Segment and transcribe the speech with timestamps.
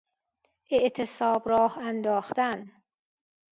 [0.71, 2.71] اعتصاب راه انداختن